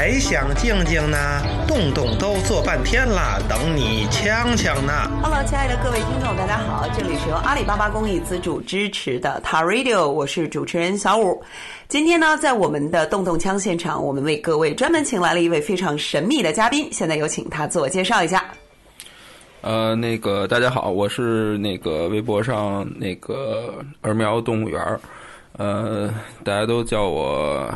[0.00, 1.18] 还想静静呢？
[1.68, 4.94] 动动都坐半天了，等你锵锵呢。
[5.22, 11.42] Hello，亲爱的各位听众，大家好，这里是由阿里巴巴公益资助支持的 Tar Radio，我是主持人小五。
[11.86, 18.42] 今天呢，在我们的动动枪现场，我们为各位专门请来了一位非常神秘的嘉宾，现在有请他自我介绍一下。
[19.60, 24.98] 呃，那个大家好，我是那个微博上那个儿苗动物园儿，
[25.58, 26.08] 呃，
[26.42, 27.70] 大家都叫我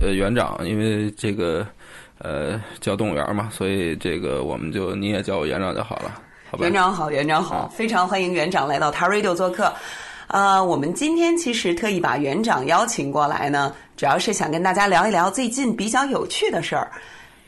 [0.00, 1.66] 呃园长，因为这个
[2.18, 6.64] 呃叫动物园嘛，所以这个我们就你也叫我园长就好了，好吧？
[6.64, 9.72] 园长好，园长好，非常欢迎园长来到 TARADIO 做客。
[10.26, 16.90] 呃，我们今天其实特意把园长邀请过来呢，主要是想跟大家聊一聊最近比较有趣的事儿。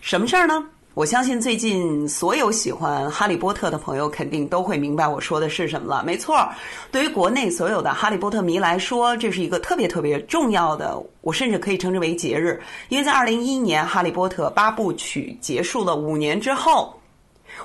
[0.01, 0.63] 什么事儿呢？
[0.97, 6.03] 我相信最近所有喜欢《哈利波特》的朋友肯定都会明白我说的是什么了。
[6.03, 6.49] 没错，
[6.91, 16.99] 对于国内所有的哈利波特迷来说，这是一个特别特别重要的，我甚至可以称之为节日，因为在二零一一年《哈利波特》八部曲结束了五年之后。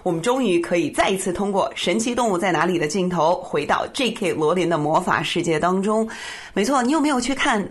[0.04, 4.34] 我们终于可以再一次通过《神奇动物在哪里》的镜头，回到 J.K.
[4.34, 6.08] 罗琳的魔法世界当中。
[6.54, 7.64] 没错，你有没有去看《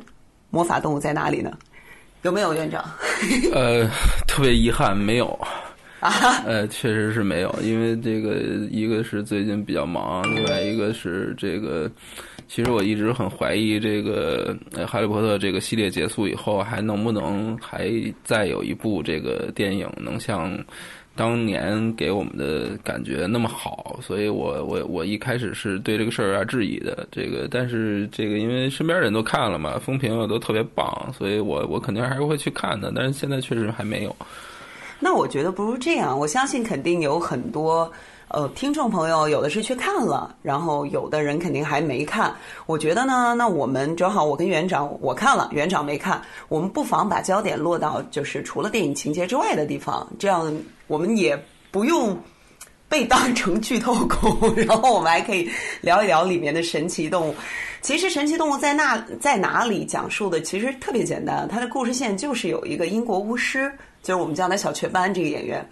[0.48, 1.52] 魔法动物在哪里》呢？
[2.22, 2.84] 有没有院长？
[3.52, 3.86] 呃，
[4.26, 5.26] 特别遗憾，没有。
[6.00, 6.10] 啊，
[6.46, 8.36] 呃，确实是没有，因为这个
[8.70, 11.90] 一个是最近比较忙，另外一个是这个，
[12.48, 17.90] 其实我一直很怀疑这个呃《哈利波特》这个系列结束以后，还能不能还
[18.24, 20.58] 再有一部这个电影能像
[21.16, 27.06] 当年给我们的感觉那么好，所以我我我一开始是对这个事儿有点质疑的。
[27.10, 32.92] 这个，但是这个因为身边人都看了嘛，风评又都特别棒，所以我我肯定还是会去看的。
[32.94, 34.16] 但是现在确实还没有。
[34.98, 37.90] 那我觉得不如这样，我相信肯定有很多
[38.30, 42.34] 呃听众朋友，有的是去看了，然后有的人肯定还没看。
[42.66, 50.52] 我觉得呢，那我们正好我跟园长我看了，园长没看，我们不妨把焦点落到就是除了电影情节之外的地方，这样
[50.86, 52.18] 我们也不用。
[52.88, 54.36] 被当成剧透狗，
[54.66, 55.48] 然后我们还可以
[55.80, 57.34] 聊一聊里面的神奇动物。
[57.82, 65.66] 其实神奇动物在那在哪里讲述的其实特别简单，它的故事线就是有一个英国巫师，就是我们叫他小雀斑这个演员，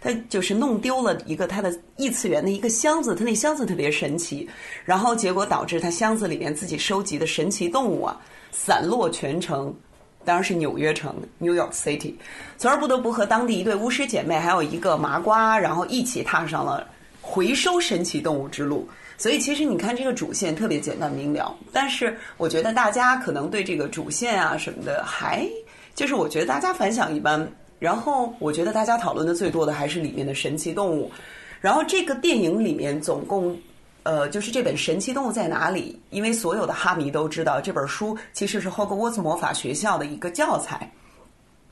[0.00, 4.48] 他就是弄丢了一个他的异次元的一个箱子，他那箱子特别神奇，
[4.84, 8.18] 然后结果导致他箱子里面自己收集的神奇动物啊
[8.50, 9.74] 散落全城。
[10.22, 12.14] 当然是纽约城 （New York City），
[12.58, 16.86] 从而不得不和当地一对巫师姐妹，还有一个麻瓜，然后一起踏上了
[17.22, 18.86] 回收神奇动物之路。
[19.20, 25.46] 所以，其实你看这个主线特别简单明了，但是我觉得大家可能对这个主线啊什么的，还
[25.94, 27.46] 就是我觉得大家反响一般。
[27.78, 31.12] 然后，我觉得大家讨论的最多的还是里面的神奇动物。
[31.60, 33.54] 然后，这个电影里面总共。
[34.02, 40.90] 呃，就是这本《神奇动物在哪里》，因为所有的哈迷都知道，这本书其实是霍格沃茨魔法学校的一个教材。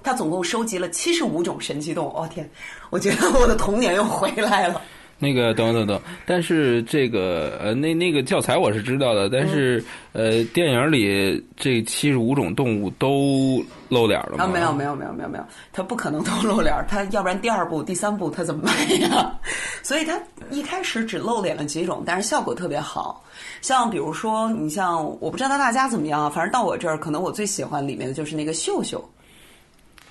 [0.03, 2.11] 它总共收集了七十五种神奇动物。
[2.11, 2.49] 哦天，
[2.91, 4.83] 我觉得我的童年又回来了。
[5.19, 14.45] 那个等等等，但是这个呃，那那个教材我是知道的，但是、呃，电影里这七十五种动物都露脸了吗？
[14.45, 18.73] 啊，没有没有没有没有没有，它不可能都露脸，它要不然第二部、第三部它怎么卖
[19.09, 19.37] 呀？
[19.83, 20.17] 所以它
[20.51, 23.25] 一开始只露脸了几种，但是效果特别好。
[23.61, 29.05] 像比如说，你像我不知道大家怎么样啊，反正到我这儿，可能我最喜欢里面的就是那个秀秀。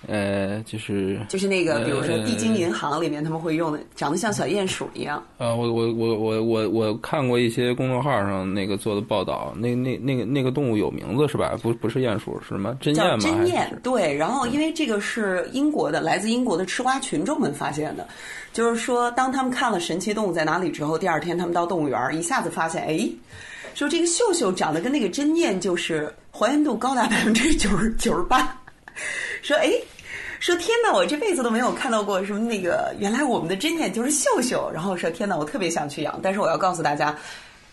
[0.05, 5.21] 呃，就是就是那个，比如说呃地精银行里面他们会用的，长得像小鼹鼠一样。
[5.39, 11.57] 呃，我我我我我我看过一些公众号上那个做的报道，那那那个那个动物有名字是吧？
[11.61, 12.77] 不不是鼹鼠是什么？
[12.79, 13.17] 真叫鼹吗？
[13.17, 14.15] 还是真鼹，对。
[14.15, 18.07] 然后因为这个是英国的，来自英国的吃瓜群众们发现的，
[18.53, 23.09] 就是说，当他们看了《神奇动物在哪里》之后，第二天他们到动物园，一下子发现，哎，
[23.73, 28.55] 说这个秀秀长得跟那个真鼹就是还原度高达 百分之九十九十八，
[29.41, 29.71] 说哎。
[30.39, 34.69] 说天哪，我这辈子都没有看到过什么那个，原来我们的真眼就是秀秀。
[34.71, 37.17] 然后说天哪，我特别想去养，但是我要告诉大家，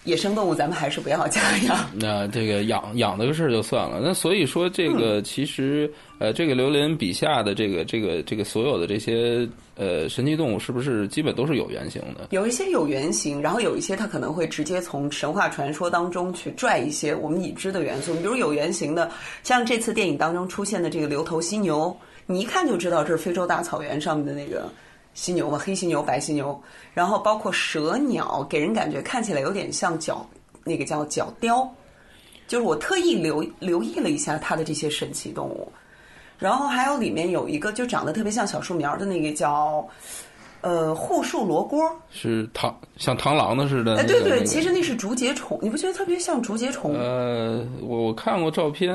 [0.05, 1.77] 野生动物咱们还是不要家养。
[1.99, 12.29] 那这个养养这个事儿就算了，那所以说这个其实、呃，这个刘林笔下的这个这个这个所有的这些呃神奇动物，是不是基本都是有原型的？
[12.31, 18.13] 有一些有原型，然后有一些它可能会直接从神话传说当中去拽一些我们已知的元素。
[18.13, 19.11] 你比如有原型的，
[19.43, 21.97] 像这次电影当中出现的这个牛头犀牛，
[22.27, 24.71] 你一看就知道这是非洲大草原上面的那个
[25.15, 26.61] 犀牛嘛，黑犀牛、白犀牛。
[26.93, 30.25] 然后包括蛇鸟，给人感觉看起来有点像角，
[30.65, 31.67] 那个叫角雕。
[32.47, 35.67] 就是我特意留留意了一下它的这些神奇动物，
[36.39, 39.89] 然后还有里面有一个就长得特别像小树苗的那个叫
[40.61, 41.91] 呃护树罗锅。
[42.11, 43.97] 是螳像螳螂的似的。
[43.97, 46.95] 哎，对对，那个其实那是竹节虫，你不觉得特别像竹节虫？
[46.95, 48.93] 呃，我我看过照片，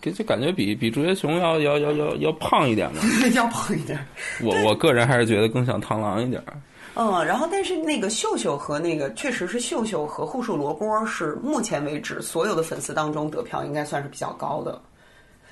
[0.00, 3.00] 给就感觉比比竹节熊要要要要要胖一点嘛。
[3.34, 3.98] 要胖一点。
[4.42, 6.56] 我我个人还是觉得更像螳螂一点儿。
[6.94, 14.80] 嗯，然后但是那个秀秀和那个确实是秀秀和护树萝卜是目前为止所有的粉丝当中得票应该算是比较高的。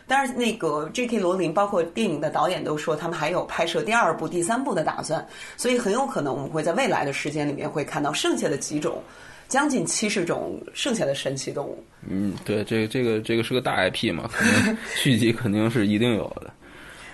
[0.08, 1.18] 但是那个 J.K.
[1.18, 5.26] 罗琳，包括电影的导演都说他们还有拍摄第二部、第三部的打算，
[5.56, 9.02] 所以很有可能我们会在未来的时间里面会看到剩下的几种，
[9.48, 11.82] 将近七十种剩下的神奇动物。
[12.08, 14.30] 嗯，对，这个这个这个是个大 IP 嘛，
[14.94, 16.52] 续集肯定是一定有的。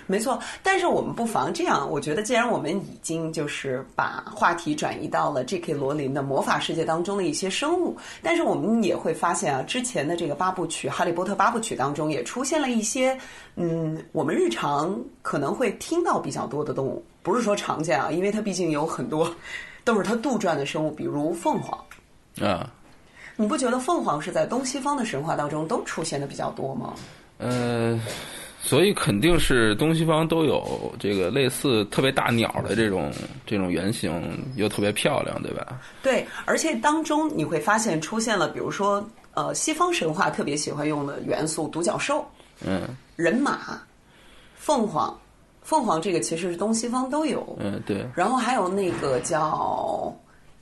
[0.05, 5.73] 没错，但是我们不妨这样，我觉得既然我们已经就是把话题转移到了 J.K.
[5.73, 13.17] 罗琳的魔法世界当中的一些生物，但是我们也会发现啊，之前的这个八部曲《哈利波特》八部曲当中也出现了一些，
[13.55, 19.33] 嗯，我们日常可能会听到比较多的动物，不是说常见啊，因为它毕竟有很多
[19.85, 21.81] 都是它杜撰的生物，比如凤凰。
[22.41, 22.69] 啊，
[23.35, 26.93] 你不觉得凤凰是在东西方的神话当中都出现的比较多吗？
[27.37, 27.99] 呃，
[28.61, 33.11] 所以肯定是东西方都有这个类似特别大鸟的这种
[33.45, 35.79] 这种原型，又特别漂亮，对吧？
[36.01, 42.25] 对，而且当中你会发现出现了，比如说，呃，西方神话特别喜欢用的元素，独角兽、
[42.65, 42.81] 嗯
[43.15, 43.81] 人马、
[44.55, 45.13] 凤凰。
[45.61, 50.13] 凤凰这个其实是东西方都有，嗯，对，然后还有那个叫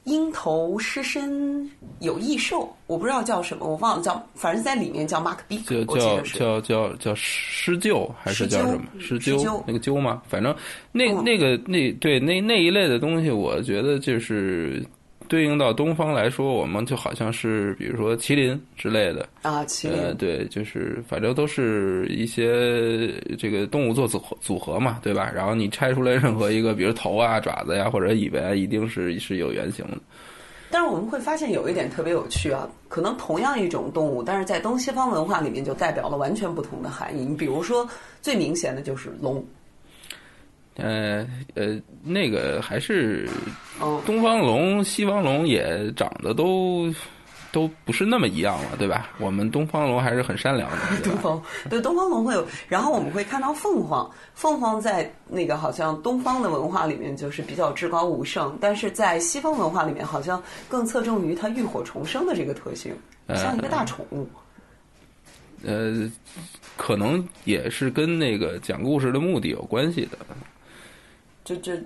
[0.06, 1.70] 鹰头狮身
[2.00, 6.60] 有异兽，我不知道叫什么，我忘了叫，反正在里面叫 Mark B，就我记叫。
[6.60, 8.84] 叫叫叫狮鹫还是叫什么？
[9.00, 10.22] 狮狮鹫鹫那个鹫吗？
[10.28, 10.56] 反正
[10.92, 14.84] 那嗯那个那对那那一类的东西，我觉得就是
[15.32, 23.08] 对应到东方来说，我们就好像是比如说麒麟之类的，啊，麒麟、呃，对，就是反正都是一些
[23.40, 25.32] 这个动物做组合组合嘛，对吧？
[25.34, 29.98] 然后你拆出来任何一个，比如头啊、爪子呀或者尾巴啊，一定是是有原型的。
[30.70, 37.24] 但是我们会发现有一点特别有趣啊，可能同样一种动物，但是在东西方文化里面就代表了完全不同的含义。
[37.24, 37.88] 你比如说，
[38.22, 39.42] 最明显的就是龙，
[40.76, 43.30] 呃呃，那个还是
[43.82, 46.94] 嗯，东方龙、西方龙也长得都
[47.52, 49.10] 都不是那么一样了，对吧？
[49.20, 62.96] 我们东方龙还是很善良的， 东方对东方龙会有，然后我们会看到凤凰，凤凰在那个好像东方的文化里面就是比较至高无上，但是在西方文化里面好像更侧重于它浴火重生的这个特性，
[63.36, 64.26] 像一个大宠物。
[65.64, 66.10] 呃，
[66.78, 70.18] 可能也是跟那个讲故事的目的有关系的。
[71.56, 71.84] 这这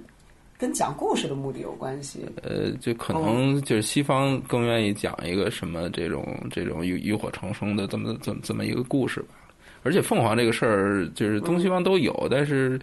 [0.58, 2.26] 跟讲故事的目的有关系。
[2.44, 9.36] 呃，就可能就是西方更愿意讲一个什么这种这种浴浴火重生的这么这么这么一个故事吧。
[9.84, 12.80] 而且凤凰这个事儿，就是东西方都有，但是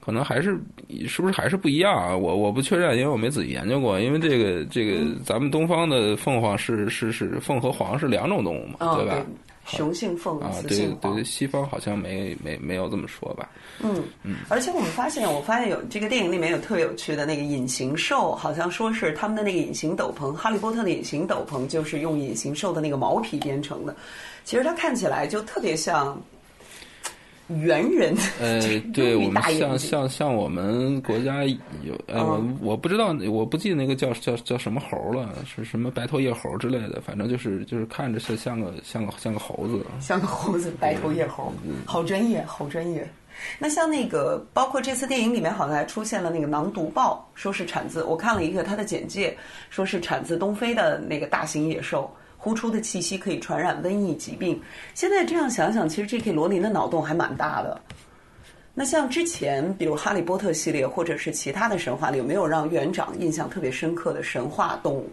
[0.00, 0.56] 可能还是
[1.06, 2.16] 是不是还是不一样啊？
[2.16, 3.98] 我我不确认，因为我没仔细研究过。
[3.98, 9.26] 因为这个这个咱们东方的凤凰是是是凤和凰是两种动物嘛，嗯，对吧？
[9.66, 11.24] 雄性凤，啊，对雌性凰对，。
[11.24, 13.48] 西方好像没没没有这么说吧？
[13.80, 14.04] 嗯，
[14.48, 23.96] 而且我们发现，我发现有这个电影里面有特别有趣的那个隐形兽，好像说是他们的那个隐形斗篷，哈利波特的隐形斗篷就是用隐形兽的那个毛皮编成的。
[24.44, 26.20] 其实它看起来就特别像
[27.48, 28.60] 猿人，呃，
[28.94, 39.84] 对我们像像像我们国家有，呃，我嗯我不知道，我不记得那个叫叫叫什么猴了，是什么白头叶猴之类的，反正就是就是看着是像个像个像个猴子。
[40.00, 41.52] 像个猴子，白头叶猴，
[41.84, 43.06] 好专业，好专业。
[43.58, 49.36] 那像那个，包括这次电影里面好像还出现了那个囊毒豹，说是产自我看了一个它的简介，
[49.70, 52.08] 说是产自东非的那个大型野兽，
[52.44, 54.60] 呼出的气息可以传染瘟疫疾病。
[54.92, 56.30] 现在这样想想，其实 J.K.
[56.30, 57.80] 罗琳的脑洞还蛮大的。
[58.74, 65.08] 那像之前，比如《哈利波特》系列，或者是其他的神话里，有没有让园长印象特别深刻的神话动物？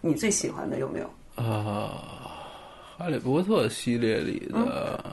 [0.00, 1.10] 你最喜欢的有没有？
[1.34, 1.90] 啊，
[2.96, 5.04] 哈利波特系列里的，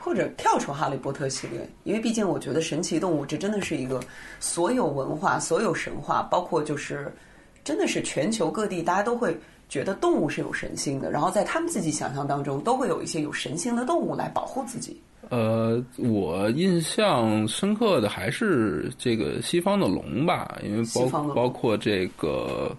[0.00, 4.02] 或者跳出哈利波特系列，因为毕竟我觉得神奇动物这真的是一个
[4.40, 7.14] 所有文化、所有神话，包括就是
[7.62, 15.00] 真的是全球各地大家都会觉得动物是有神性的，然后在他们自己想象当中都会有一些有神性的动物来保护自己。
[15.30, 22.74] 呃，我印象深刻的还是这个西方的龙吧，因为包包括这个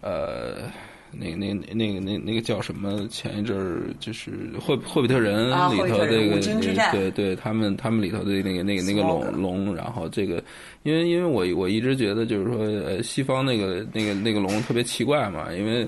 [0.00, 0.70] 呃。
[1.12, 3.04] 那那那那个那那个叫什么？
[3.08, 6.38] 前一阵儿就是霍霍比特人啊里头这个，
[6.92, 10.40] 对对，他们他们里头的那个那个那个龙龙，然后这个，
[10.84, 15.84] 因为因为我我一直觉得就是说，呃，西方那个那个那个龙特别奇怪嘛，因为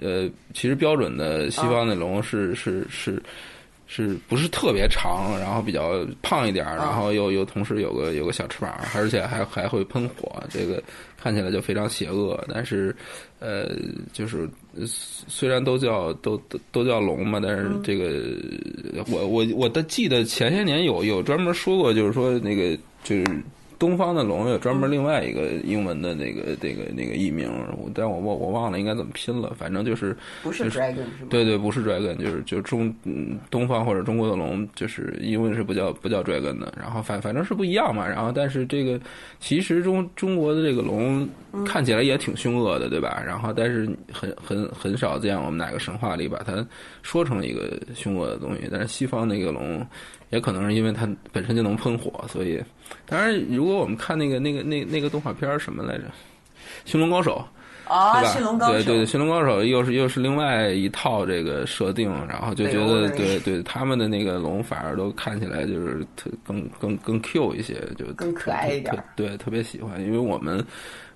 [0.00, 3.22] 呃，其实标准的西方的龙是、是是
[3.86, 10.82] 是不是特别长，然后比较胖一点儿，然后又又同时有个有个小翅膀，而且还还会喷火，这个
[11.16, 12.42] 看起来就非常邪恶。
[12.52, 12.94] 但是，
[13.38, 13.70] 呃，
[14.12, 18.34] 就是呃虽然都叫都都都叫龙嘛，但是这个
[19.10, 23.24] 我我我的记得前些年有有专门说过，就是说那个就是。
[23.78, 31.28] 东方的龙有专门另外一个英文的那个那个那个译名，我但我我我忘了应该怎么拼了，反正就是不是 dragon 是吗？
[31.28, 38.08] 对对，不是 dragon，就是就中嗯东方或者中国的龙，就是英文是不叫不叫 dragon 的，然后反反正是不一样嘛。
[38.08, 38.98] 然后但是这个
[39.40, 41.28] 其实中中国的这个龙
[41.66, 43.22] 看起来也挺凶恶的，对吧？
[43.26, 46.66] 然后但是很很很少见我们哪个神话里把它
[47.02, 48.68] 说成一个凶恶的东西。
[48.70, 49.86] 但是西方那个龙
[50.30, 52.62] 也可能是因为它本身就能喷火，所以
[53.06, 56.04] 当然如果我们看那个那个那那个动画片儿什么来着，
[56.84, 57.44] 《驯龙高手》。
[57.88, 58.32] 啊，对吧？
[58.32, 70.66] 驯龙高手，对对对，驯龙高手又是又是另外一套这个设定，然后就觉得对对他们的那个龙反而都看起来就是特更更更 Q 一些，就更可爱一点对，特别喜欢，因为我们。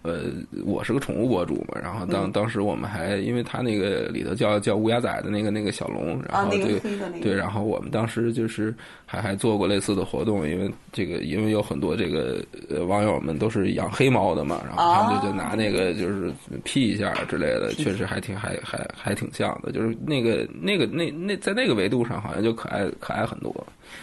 [0.03, 0.25] 呃，
[0.65, 2.33] 我是个宠物博主嘛，然后当、嗯。
[2.33, 16.33] 当时我们还因为他那个里头叫叫乌鸦仔的那个那个小龙，然后这个那个，对，然后我们当时就是还还做过类似的活动，因为这个因为有很多这个呃网友们都是养黑猫的嘛，然后他们就就拿那个就是
[16.65, 23.55] P 一下之类的，确实还挺还还还挺像的，就是那个那个那那在那个维度上好像就可爱可爱很多。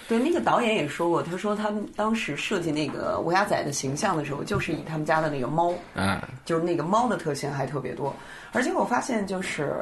[0.08, 8.16] 对，那个导演也说过，他说他们当时设计那个乌鸦仔的形象的时候，就是以他们家的那个猫，哎，就是那个猫的特性还特别多。
[8.54, 9.74] 而且我发现，就是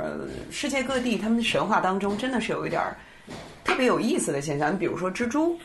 [0.50, 2.96] 世界各地他们的神话当中，真的是有一点儿
[3.64, 4.74] 特别有意思的现象。
[4.74, 5.58] 你比如说蜘蛛，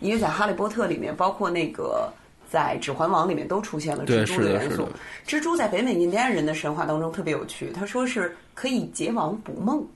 [0.00, 2.12] 因为在《哈利波特》里面，包括那个
[2.50, 4.88] 在《指环王》里面都出现了蜘蛛的元素。
[5.26, 9.86] 蜘蛛在北美印第安人的神话当中特别有趣，他说是可以结网捕梦。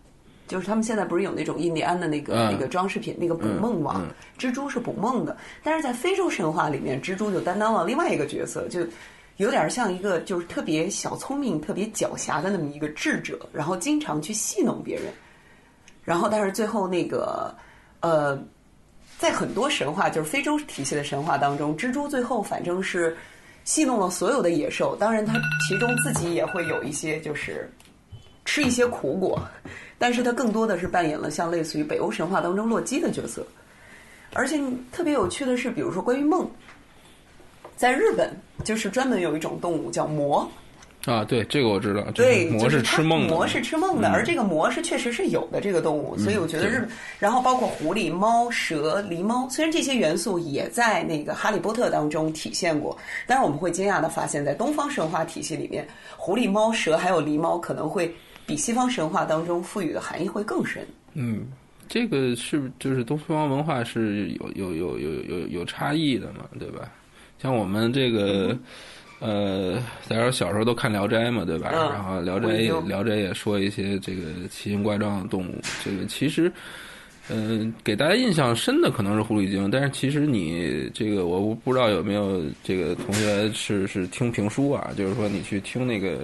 [0.47, 4.09] 就是他们现在不是有那种印第安的那个、嗯那个装饰品，那个捕梦网，嗯
[4.39, 5.35] 蜘蛛是捕梦的。
[5.63, 8.87] 但是在非洲神话里面，蜘蛛就担当了另外一个角色，就
[9.39, 15.07] 有点像一个就是特别小聪明、特别狡黠的那么一个智者，然后经常去戏弄别人。
[16.05, 17.55] 然后，但是最后那个
[18.01, 18.39] 呃，
[19.19, 23.17] 在很多神话，就是非洲体系的神话当中，蜘蛛最后反正是
[23.65, 24.95] 戏弄了所有的野兽。
[24.97, 25.35] 当然，它
[25.67, 27.73] 其中自己也会有一些就是
[28.45, 29.41] 吃一些苦果，
[29.99, 33.45] 但是它更多的是扮演了像类似于北欧神话当中洛基的角色。
[34.35, 34.61] 而且
[34.93, 36.51] 特别有趣的是，比如说关于梦，
[37.77, 38.31] 在日本
[38.65, 40.49] 就是专门有一种动物叫魔，
[41.05, 46.89] 啊，对，这个我知道，就是对，魔是吃梦的，魔是吃梦的，而这个魔是确实是有的这个动物，所以我觉得日，
[47.19, 58.11] 然后包括狐狸、猫、蛇、狸猫，虽然这些元素也在那个《哈利波特》当中体现过，但是我们会惊讶的发现，在东方神话体系里面，狐狸、猫、蛇还有狸猫可能会
[58.47, 60.87] 比西方神话当中赋予的含义会更深。
[61.13, 61.47] 嗯，
[61.87, 66.91] 这个是就是东方文化是有有有有有有差异的嘛，对吧？
[67.39, 68.57] 像我们这个。
[69.21, 71.71] 呃，大家小时候都看《聊斋》嘛，对吧？
[71.73, 75.55] 嗯然后《聊斋》也《聊斋》也说一些这个奇形怪状的动物。
[75.83, 76.53] 这个其实，
[77.31, 86.19] 嗯、给大家印象深的可能是狐狸精，但是其实你这个我不知道有没有这个同学是是听评书啊，就是说你去听那个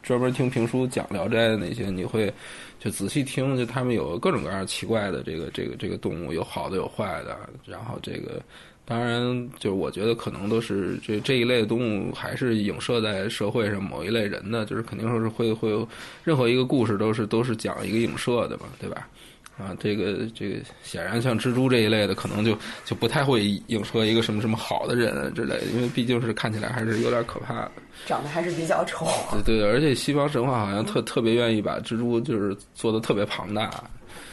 [0.00, 2.32] 专门听评书讲《聊斋》的那些，你会
[2.78, 8.40] 就仔细听，就他们有各种各样奇怪的这个这个这个动物，有好的有坏的，然后这个。
[8.86, 15.88] 当然，就是我觉得可能都是这这一类的动物，还是影射在社会上某一类人的，就是肯定说是会会有
[16.22, 19.08] 任何一个故事都是都是讲一个影射的嘛，对吧？
[19.56, 27.72] 啊，这个这个显然像蜘蛛这一类的，可能就就不太会影射一个什么什么好的人之类的，因为毕竟是看起来还是有点可怕的。
[28.04, 29.06] 长得还是比较丑，
[29.46, 33.70] 对对，而且西方神话好像特特别愿意把蜘蛛就是做的特别庞大，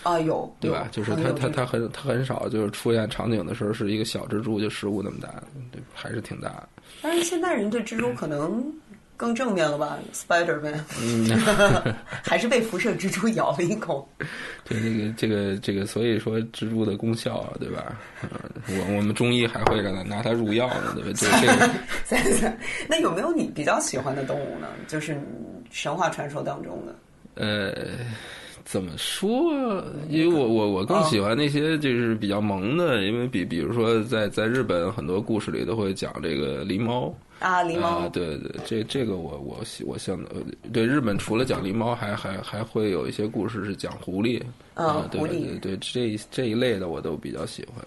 [0.03, 0.87] 啊，有对吧？
[0.91, 5.29] 就是它它它很它很少就是出现场景的时候是一个小蜘蛛就食物那么大，
[5.71, 6.69] 对，还是挺大的。
[7.01, 8.63] 但是现代人对蜘蛛可能
[9.15, 11.27] 更正面了吧？Spider Man，嗯，
[12.23, 14.07] 还是被辐射蜘蛛咬了一口。
[14.65, 17.95] 对，这个这个这个，所以说蜘蛛的功效啊，对吧？
[18.23, 18.29] 嗯，
[18.67, 21.19] 我我们中医还会让它拿它入药呢，对吧？
[21.19, 21.69] 对这个
[22.03, 22.57] 三三，
[22.89, 24.67] 那有没有你比较喜欢的动物呢？
[24.87, 25.15] 就是
[25.69, 26.95] 神话传说当中的。
[27.35, 27.71] 呃，
[28.63, 29.83] 怎么说？
[30.09, 37.13] 因为我我我更喜欢那些就是比较萌的，因为比比如说在在日本很多故事里都会讲这个狸猫。
[37.39, 40.35] 啊，狸猫、啊，对对，这这个我我喜我相呃
[40.71, 44.39] 对日本除了讲狸猫，还还还会有一些故事是讲狐狸，
[44.75, 47.83] 嗯啊，对狐狸对对，这一这一类的我都比较喜欢。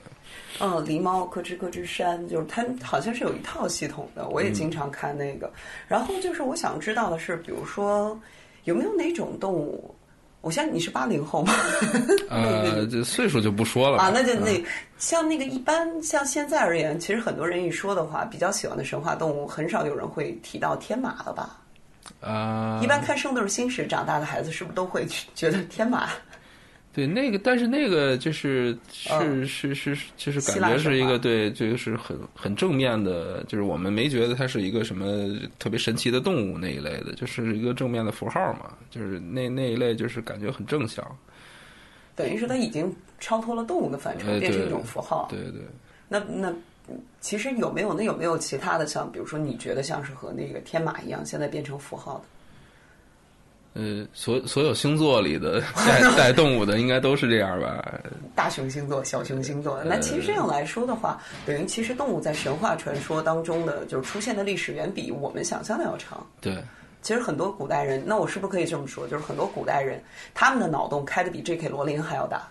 [0.59, 5.49] 嗯，狸猫咯吱咯吱山，就是它好像是有一套系统的，我也经常看那个。
[5.87, 8.21] 然后就是我想知道的是，比如说
[8.65, 9.95] 有没有哪种动物，
[10.45, 11.55] 我相信你是八零后嘛？
[12.29, 14.65] 呃，这岁数就不说了啊，那就嗯那
[14.99, 21.57] 像那个一般像现在而言，其实很多人一说的话，比较喜欢的神话动物，很少有人会提到天马了吧？
[22.21, 26.11] 啊，一般看《圣斗士星矢》长大的孩子，是不是都会觉得天马？
[26.95, 41.05] 对那个，但是那个就是是嗯是是，就是感觉是一个对，就是很很正面的，就是我们没觉得它是一个什么特别神奇的动物那一类的，就是一个正面的符号嘛，就是那那一类就是感觉很正向，
[42.15, 45.27] 等于是它已经超脱了动物的范畴，呃变成一种符号。
[45.29, 45.63] 对对。
[46.07, 46.55] 那那
[47.21, 52.25] 其实有没有那有没有其他的像，比如说你觉得像是和那个天马一样，现在变成符号的？
[53.75, 57.85] 呃，所所有星座里的带 带动物的，应该都是这样吧？
[58.35, 59.83] 大熊星座、小熊星呃座。
[59.85, 66.25] 那其实这样来说的话，等于其实动物在神话传说当中的就是出现的历史远比我们想象的要长。
[66.41, 66.57] 对，
[67.03, 69.09] 其实很多古代人，那我是不是可以这么说？
[69.09, 70.01] 就是很多古代人，
[70.33, 71.69] 他们的脑洞开的比 J.K.
[71.69, 72.49] 罗琳还要大。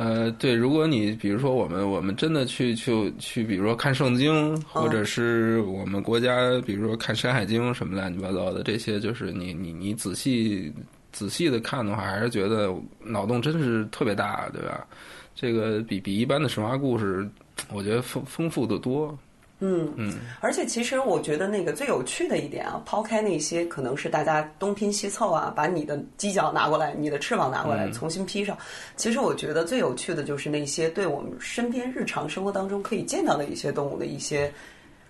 [0.00, 10.72] 呃，对，如果你比如说我们我们真的去去去，比如说看圣经，或者是我们国家，比如说看《山海经》什么乱七八糟的这些，就是你你你仔细
[11.12, 14.86] 仔细的看的话，还是觉得脑洞真是特别大，对吧？
[15.34, 17.28] 这个比比一般的神话故事，
[17.70, 19.14] 我觉得丰丰富的多。
[19.60, 28.56] 嗯嗯，而且其实我觉得那个最有趣的一点啊，抛开那些可能是大家东拼西凑啊，把你的犄角拿过来，你的翅膀拿过来，重新披上。
[28.96, 34.52] 其实我觉得最有趣的就是那些对我们身边日常生活当中可以见到的一些动物的一些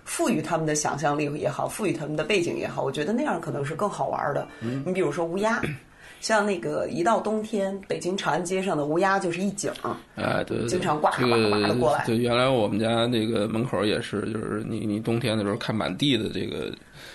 [0.04, 4.46] 赋予他们的想象力也好，赋予他们的背景也好，我觉得那样可能是更好玩的。
[4.84, 5.62] 你比如说乌鸦。
[6.20, 16.70] 像那个一到冬天，北京长安街上的乌鸦就是一景儿，哎，对对对，经常呱这呱呱的过来个对，原来我们家那个门口也是，就是你你冬天的时候看满地的这个，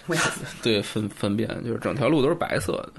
[0.08, 0.22] 乌鸦
[0.62, 2.94] 对粪粪便，就是整条路都是白色的。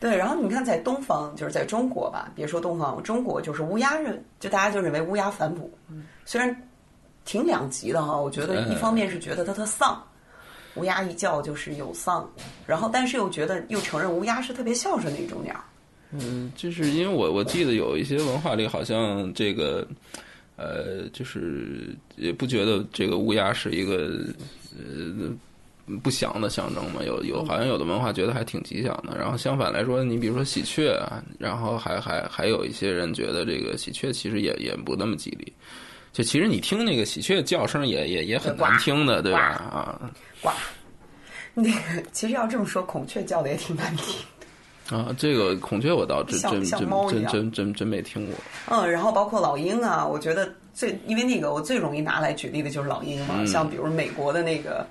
[0.00, 5.68] 对，然后你看，在东方，就是在中国吧，别说东方，中国就是乌鸦认，就大家就认为乌鸦反哺，
[6.24, 6.54] 虽然
[7.24, 8.16] 挺两极的哈。
[8.16, 10.00] 我觉得一方面是觉得它特丧，
[10.78, 12.28] 乌鸦一叫就是有丧，
[12.66, 15.54] 然后但是又觉得又承认乌鸦是特别孝顺的一种鸟。
[16.12, 19.86] 嗯，就是因为我我记得有一些文化里好像这个，
[20.56, 24.24] 呃，就是也不觉得这个乌鸦是一个
[24.74, 25.30] 呃
[26.02, 29.18] 不祥的象征嘛，有有好像有的文化觉得还挺吉祥的。
[29.18, 35.52] 然后相反来说，你比如说喜鹊啊，然后还还还有一些人觉得这个喜鹊其实也也不那么吉利。
[36.12, 39.40] 就其实你听那个喜鹊叫声也也也很难听的，对吧？
[39.40, 40.10] 啊
[40.42, 40.50] 呱，
[41.54, 44.14] 那个其实要这么说，孔雀叫的也挺难听。
[44.90, 48.34] 啊，这个孔雀我倒真像真真真真真真没听过。
[48.70, 54.86] 嗯，然后包括老鹰啊，我觉得最因为那个我最容易拿来举例的就是老鹰嘛，像比如美国的那个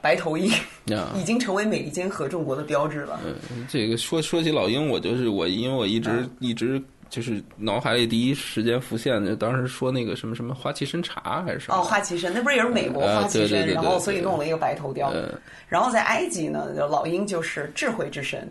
[0.00, 0.48] 白头鹰，
[0.86, 3.18] 呀 已经成为美利坚合众国的标志了。
[3.26, 6.80] 嗯，这个说说起老鹰，我就是我，因为我一直、嗯一直
[7.12, 15.10] 就是脑海里第一时间浮现的，当时说那个什么什么花旗参茶还是什么哦，花旗参那不是也是美国呃花旗参，然后所以弄了一个白头雕。
[15.10, 18.50] 呃然后在埃及呢，老鹰就是智慧之神，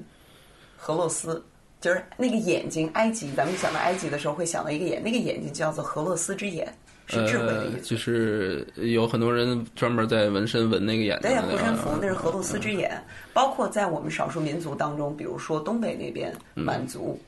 [0.77, 1.43] 荷洛斯，
[1.79, 2.87] 就是那个眼睛。
[2.93, 6.71] 埃及，咱们想到埃及的时候会想到一个眼，那个眼睛叫做荷洛斯之眼，
[7.07, 7.81] 是智慧的意呃，思。
[7.81, 12.91] 就是有很多人专门在纹身纹那个眼睛对呀，护身符啊那是荷洛斯之眼，
[13.33, 17.19] 包括在我们少数民族当中，比如说东北那边嗯满族，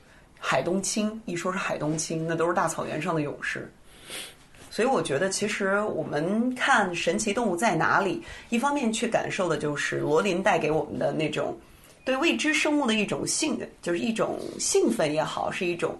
[0.46, 3.72] 海东青，一说是海东青，那都是大草原上的勇士。
[4.70, 11.56] 所以我觉得，其实我们看神奇动物在哪里，一方面去感受的就是罗琳带给我们的那种
[12.04, 15.98] 对未知生物的一种兴，就是一种兴奋也好，是一种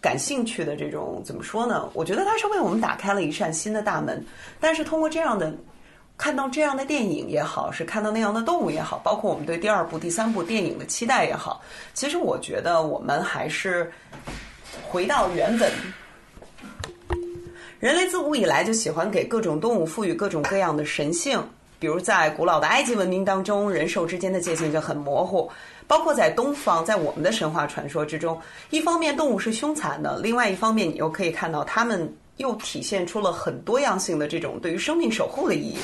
[0.00, 1.86] 感兴趣的这种怎么说呢？
[1.92, 4.24] 我觉得它是为我们打开了一扇新的大门。
[4.58, 5.54] 但是通过这样的
[6.16, 11.60] 看到这样的电影也好，是看到那样的动物也好，包括我们对第二部、第三部电影的期待也好，
[11.92, 13.92] 其实我觉得我们还是
[14.88, 15.70] 回到原本。
[17.80, 21.42] 人类自古以来就喜欢给各种动物赋予各种各样的神性，
[21.78, 25.50] 比如在古老的埃及文明当中，人兽之间的界限就很模糊。
[25.86, 35.78] 包括在东方，在我们的神话传说之中，一方面动物是凶残的，另外一方面你又可以看到它们又体现出了很多样性的这种对于生命守护的意义。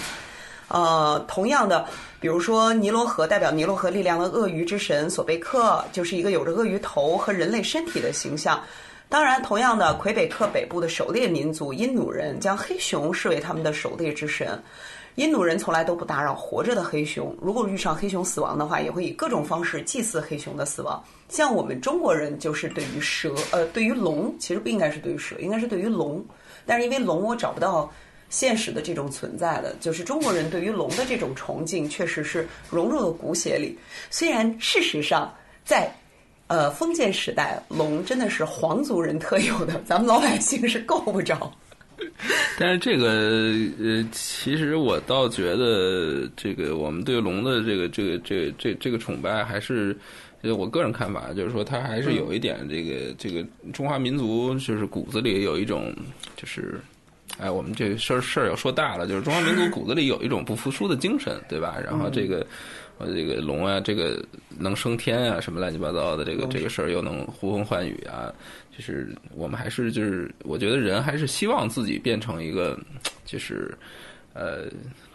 [0.69, 1.85] 呃，同样的，
[2.21, 8.63] 比如说尼罗河代表尼罗河力量的鳄鱼之神索贝克，就是一个有着鳄鱼头和人类身体的形象。
[9.11, 14.63] 当然，同样的，魁北克北部的狩猎民族因努人将黑熊视为他们的狩猎之神。
[15.17, 21.03] 因努人从来都不打扰活着的黑熊，如果遇上黑熊死亡的话，也会以各种方式祭祀黑熊的死亡。
[21.29, 26.25] 像我们中国人就是对于蛇，呃，对于龙，其实不应该是对于蛇，应该是对于龙。
[26.65, 27.93] 但是因为龙，我找不到
[28.29, 33.77] 现实的这种存在的，就是中国人对于龙的这种崇敬，确实是融入了骨血里。
[34.09, 35.93] 虽然事实上在
[36.51, 41.51] 呃，封建时代龙真的是皇族人特有的， 咱们老百姓是够不着。
[42.59, 49.97] 但是这个呃，其实我倒觉得，这个我们对龙的这个这个这个这这个崇拜，还是
[50.43, 55.95] 我个人看法，就是说，它还是有一点这个这个中华民族就是骨子里有一种
[56.35, 56.81] 就是。
[57.41, 61.79] 哎，我们这事儿事儿要说大了，就是中华民族骨子里有一种不服输的精神，对吧？
[61.83, 62.47] 然后这个，
[62.99, 64.23] 呃，这个龙啊，这个
[64.59, 68.31] 能升天啊，什么乱七八糟的，这个这个事儿又能呼风唤雨啊，
[68.77, 72.79] 就是我们还是就是，我觉得人还是希望自己变成一个，
[73.25, 73.75] 就是
[74.35, 74.67] 呃，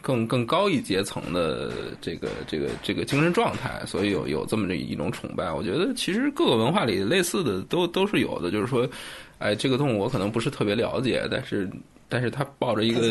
[0.01, 5.51] 更更高一阶层的这个这个这个精神状态，所以有有这么一种崇拜。
[5.51, 8.89] 我觉得其实各个文化里类似的都都是有的，就是说，
[9.37, 11.69] 哎，这个动物我可能不是特别了解，但是。
[12.07, 13.01] 但是他抱着一个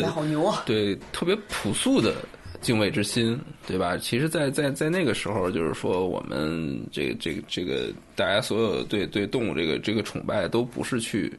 [0.65, 2.15] 对特别朴素的
[2.61, 3.97] 敬畏之心，对吧？
[3.97, 11.31] 其实，在在在那个时候，就是说，我们这个这个这个大家所有对对动物这个这个崇拜，都不是去，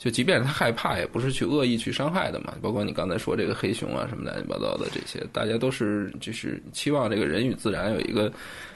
[0.00, 2.54] 就即便他害怕，也不是去恶意去伤害的嘛。
[2.62, 8.32] 包括你刚才说这个黑熊啊什么乱七八糟的这些，大家都是就是期望这个人与自然有一个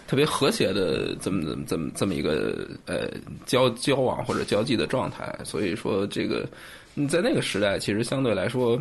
[0.07, 3.09] 特别和谐的这么这么这么这么一个呃
[3.47, 5.35] 交交往或者交际的状态。
[5.43, 6.47] 所以说这个。
[6.97, 8.81] 你在那个时代，其实相对来说，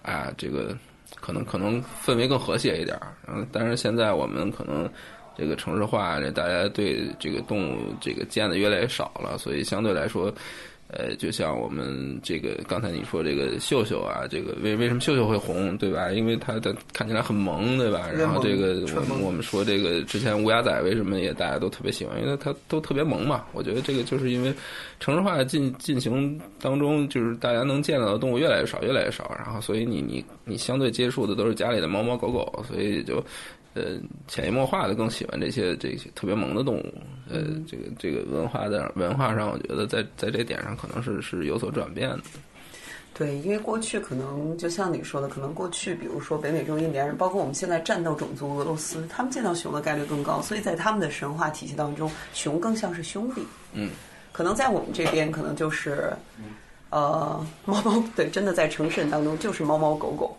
[0.00, 0.74] 啊，这个
[1.16, 3.12] 可能可能氛围更和谐一点儿。
[3.28, 4.88] 嗯，但是现在我们可能
[5.36, 10.32] 这个城市化，这大家对这个动物这个见的越来越少了，所以相对来说。
[10.92, 16.10] 呃，就像我们这个刚才你说这个秀秀啊，这个为为什么秀秀会红，对吧？
[16.10, 18.10] 因为它的看起来很萌，对吧？
[18.10, 23.44] 然后这个我们我们说这个之前乌鸦仔为什么也大家都特别喜欢，因为它都特别萌嘛。
[23.52, 24.52] 我觉得这个就是因为
[24.98, 33.24] 城市化进进行当中，就是大家能见到的动物越来越少，越来越少，然后所以你你你相对接触的都是家里的猫猫狗狗，所以就。
[33.74, 36.94] 呃，潜移默化的更喜欢这些这些特别萌的动物。
[37.28, 42.20] 呃，这个这个文化的文化上，我觉得在在这点上可能是是有所转变的。
[43.12, 53.46] 对，因为过去可能就像你说的，可能过去比如说北美洲印第安人，包括我们现在战斗种族俄罗斯，他们见到熊的概率更高，所以在他们的神话体系当中，熊更像是兄弟。
[53.74, 53.90] 嗯，
[54.32, 56.10] 可能在我们这边，可能就是
[56.88, 60.34] 呃猫猫，对，真的在城市当中就是猫猫狗狗。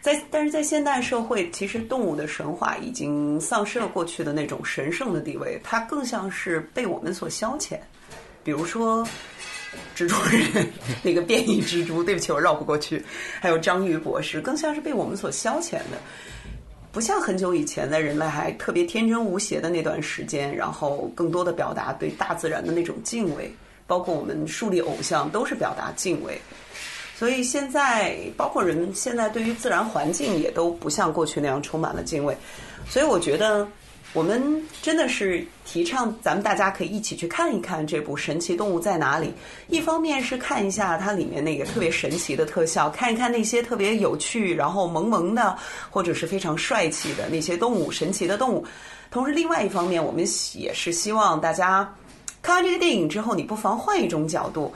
[0.00, 7.78] 在，但是在现代社会，其实动物的神话已经丧失了过去的那种神圣的地位，它更像是被我们所消遣。
[8.42, 9.06] 比如说，
[9.94, 10.66] 蜘蛛人
[11.04, 13.04] 那个变异蜘蛛，对不起，我绕不过去。
[13.38, 16.00] 还有章鱼博士，更像是被我们所消遣的，
[16.90, 23.54] 不像很久以前的人类还特别天真无邪的那段时间，然后更多的表达对大自然的那种敬畏，
[23.86, 26.40] 包括我们树立偶像都是表达敬畏。
[27.20, 32.34] 所以现在，包括人现在对于自然环境也都不像过去那样充满了敬畏。
[32.88, 33.68] 所以我觉得，
[34.14, 34.42] 我们
[34.80, 39.26] 真的是提倡咱们大家可以一起去看一看这部《神奇动物在哪里》。
[39.68, 45.54] 一方面是看一下它里面那个特别神奇的特效，看一看那些特别有趣、然后萌萌的
[45.90, 48.64] 或者是非常帅气的那些动物、神奇的动物。
[49.10, 51.94] 同时，另外一方面，我们也是希望大家
[52.40, 54.72] 看完这个电影之后，你不妨换一种角度。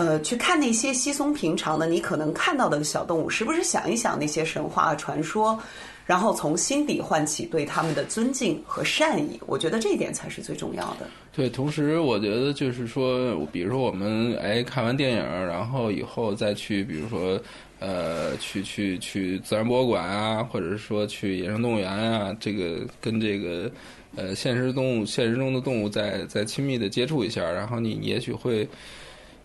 [0.00, 5.60] 呃，去看那些稀松平常的你可能看到的小动物，时不时想一想那些神话传说，
[6.06, 9.38] 然后从心底唤起对他们的尊敬和善意。
[9.44, 11.06] 我觉得这一点才是最重要的。
[11.34, 17.38] 对，同时我觉得就是说，比如说我们哎看完电影，然后以后再去，比如说
[17.78, 23.70] 呃去去去自然博物馆啊，或者是说去野生动物园啊，这个跟这个
[24.16, 28.66] 呃现实动物现实中的动物再再亲密的接触一下，然后你也许会。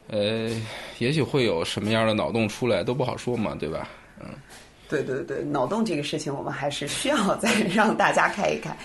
[0.08, 0.50] 呃，
[1.00, 3.90] 也许会有什么样的脑洞出来，都不好说嘛，对吧？
[4.20, 4.28] 嗯，
[4.88, 8.78] 对对对，脑洞这个事情，我们还是需要再让大家看一看。